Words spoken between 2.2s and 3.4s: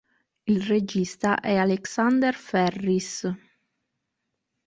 Ferris.